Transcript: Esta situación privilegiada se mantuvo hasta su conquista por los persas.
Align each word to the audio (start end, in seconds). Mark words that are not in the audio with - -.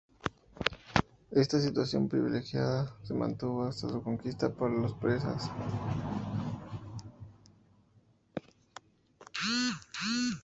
Esta 1.29 1.59
situación 1.61 2.09
privilegiada 2.09 2.91
se 3.03 3.13
mantuvo 3.13 3.65
hasta 3.65 3.87
su 3.87 4.01
conquista 4.01 4.49
por 4.51 4.71
los 4.71 4.95
persas. 4.95 5.51